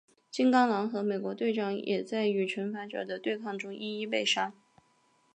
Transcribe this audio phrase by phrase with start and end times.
[0.31, 4.51] 金刚狼和美国队长也在与惩罚者的对抗中一一被杀。